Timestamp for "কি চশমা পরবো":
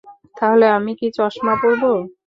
0.99-1.91